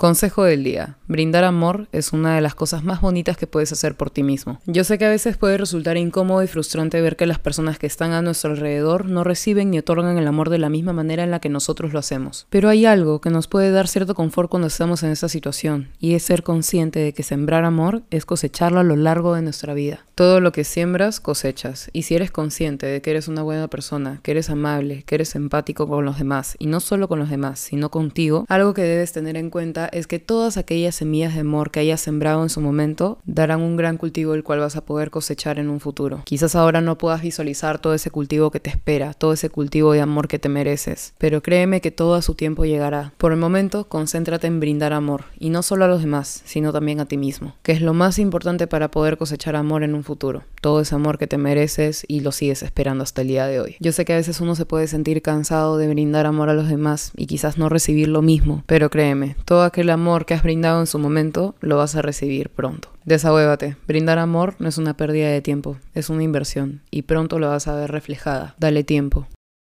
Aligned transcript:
Consejo 0.00 0.44
del 0.44 0.64
día. 0.64 0.96
Brindar 1.10 1.42
amor 1.42 1.88
es 1.90 2.12
una 2.12 2.36
de 2.36 2.40
las 2.40 2.54
cosas 2.54 2.84
más 2.84 3.00
bonitas 3.00 3.36
que 3.36 3.48
puedes 3.48 3.72
hacer 3.72 3.96
por 3.96 4.10
ti 4.10 4.22
mismo. 4.22 4.60
Yo 4.66 4.84
sé 4.84 4.96
que 4.96 5.06
a 5.06 5.08
veces 5.08 5.36
puede 5.36 5.58
resultar 5.58 5.96
incómodo 5.96 6.40
y 6.44 6.46
frustrante 6.46 7.00
ver 7.00 7.16
que 7.16 7.26
las 7.26 7.40
personas 7.40 7.80
que 7.80 7.88
están 7.88 8.12
a 8.12 8.22
nuestro 8.22 8.52
alrededor 8.52 9.06
no 9.06 9.24
reciben 9.24 9.72
ni 9.72 9.80
otorgan 9.80 10.16
el 10.18 10.28
amor 10.28 10.50
de 10.50 10.58
la 10.58 10.68
misma 10.68 10.92
manera 10.92 11.24
en 11.24 11.32
la 11.32 11.40
que 11.40 11.48
nosotros 11.48 11.92
lo 11.92 11.98
hacemos. 11.98 12.46
Pero 12.48 12.68
hay 12.68 12.86
algo 12.86 13.20
que 13.20 13.30
nos 13.30 13.48
puede 13.48 13.72
dar 13.72 13.88
cierto 13.88 14.14
confort 14.14 14.48
cuando 14.48 14.68
estamos 14.68 15.02
en 15.02 15.10
esa 15.10 15.28
situación, 15.28 15.88
y 15.98 16.14
es 16.14 16.22
ser 16.22 16.44
consciente 16.44 17.00
de 17.00 17.12
que 17.12 17.24
sembrar 17.24 17.64
amor 17.64 18.02
es 18.12 18.24
cosecharlo 18.24 18.78
a 18.78 18.84
lo 18.84 18.94
largo 18.94 19.34
de 19.34 19.42
nuestra 19.42 19.74
vida. 19.74 20.04
Todo 20.14 20.40
lo 20.40 20.52
que 20.52 20.62
siembras, 20.62 21.18
cosechas. 21.18 21.90
Y 21.92 22.02
si 22.02 22.14
eres 22.14 22.30
consciente 22.30 22.86
de 22.86 23.02
que 23.02 23.10
eres 23.10 23.26
una 23.26 23.42
buena 23.42 23.66
persona, 23.66 24.20
que 24.22 24.30
eres 24.30 24.48
amable, 24.48 25.02
que 25.02 25.16
eres 25.16 25.34
empático 25.34 25.88
con 25.88 26.04
los 26.04 26.18
demás, 26.18 26.54
y 26.60 26.66
no 26.66 26.78
solo 26.78 27.08
con 27.08 27.18
los 27.18 27.30
demás, 27.30 27.58
sino 27.58 27.90
contigo, 27.90 28.44
algo 28.48 28.74
que 28.74 28.82
debes 28.82 29.10
tener 29.10 29.36
en 29.36 29.50
cuenta 29.50 29.86
es 29.86 30.06
que 30.06 30.20
todas 30.20 30.56
aquellas 30.56 30.99
semillas 31.00 31.34
de 31.34 31.40
amor 31.40 31.72
que 31.72 31.80
hayas 31.80 32.00
sembrado 32.00 32.42
en 32.44 32.48
su 32.48 32.60
momento 32.62 33.18
darán 33.26 33.60
un 33.60 33.76
gran 33.76 33.98
cultivo 33.98 34.32
el 34.32 34.44
cual 34.44 34.60
vas 34.60 34.76
a 34.76 34.84
poder 34.84 35.10
cosechar 35.10 35.58
en 35.58 35.68
un 35.68 35.80
futuro. 35.80 36.22
Quizás 36.24 36.54
ahora 36.54 36.80
no 36.80 36.96
puedas 36.96 37.20
visualizar 37.20 37.80
todo 37.80 37.92
ese 37.92 38.12
cultivo 38.12 38.52
que 38.52 38.60
te 38.60 38.70
espera, 38.70 39.12
todo 39.12 39.32
ese 39.32 39.50
cultivo 39.50 39.92
de 39.92 40.00
amor 40.00 40.28
que 40.28 40.38
te 40.38 40.48
mereces, 40.48 41.12
pero 41.18 41.42
créeme 41.42 41.80
que 41.80 41.90
todo 41.90 42.14
a 42.14 42.22
su 42.22 42.36
tiempo 42.36 42.64
llegará. 42.64 43.12
Por 43.18 43.32
el 43.32 43.38
momento, 43.38 43.88
concéntrate 43.88 44.46
en 44.46 44.60
brindar 44.60 44.92
amor, 44.92 45.24
y 45.40 45.50
no 45.50 45.64
solo 45.64 45.84
a 45.84 45.88
los 45.88 46.02
demás, 46.02 46.42
sino 46.44 46.72
también 46.72 47.00
a 47.00 47.06
ti 47.06 47.16
mismo, 47.16 47.56
que 47.64 47.72
es 47.72 47.80
lo 47.82 47.92
más 47.92 48.20
importante 48.20 48.68
para 48.68 48.92
poder 48.92 49.16
cosechar 49.16 49.56
amor 49.56 49.82
en 49.82 49.96
un 49.96 50.04
futuro. 50.04 50.44
Todo 50.60 50.82
ese 50.82 50.94
amor 50.94 51.18
que 51.18 51.26
te 51.26 51.38
mereces 51.38 52.04
y 52.06 52.20
lo 52.20 52.30
sigues 52.30 52.62
esperando 52.62 53.02
hasta 53.02 53.22
el 53.22 53.28
día 53.28 53.48
de 53.48 53.58
hoy. 53.58 53.76
Yo 53.80 53.90
sé 53.90 54.04
que 54.04 54.12
a 54.12 54.16
veces 54.16 54.40
uno 54.40 54.54
se 54.54 54.66
puede 54.66 54.86
sentir 54.86 55.22
cansado 55.22 55.76
de 55.78 55.88
brindar 55.88 56.26
amor 56.26 56.50
a 56.50 56.54
los 56.54 56.68
demás 56.68 57.10
y 57.16 57.26
quizás 57.26 57.58
no 57.58 57.68
recibir 57.68 58.06
lo 58.06 58.22
mismo, 58.22 58.62
pero 58.66 58.90
créeme, 58.90 59.34
todo 59.44 59.62
aquel 59.62 59.80
el 59.80 59.90
amor 59.90 60.26
que 60.26 60.34
has 60.34 60.42
brindado 60.42 60.80
en 60.80 60.86
su 60.90 60.98
momento 60.98 61.54
lo 61.60 61.76
vas 61.76 61.96
a 61.96 62.02
recibir 62.02 62.50
pronto. 62.50 62.90
Desahuévate. 63.04 63.76
Brindar 63.86 64.18
amor 64.18 64.54
no 64.58 64.68
es 64.68 64.78
una 64.78 64.94
pérdida 64.94 65.28
de 65.28 65.40
tiempo, 65.40 65.78
es 65.94 66.10
una 66.10 66.22
inversión 66.22 66.82
y 66.90 67.02
pronto 67.02 67.38
lo 67.38 67.48
vas 67.48 67.68
a 67.68 67.74
ver 67.74 67.90
reflejada. 67.90 68.54
Dale 68.58 68.84
tiempo. 68.84 69.26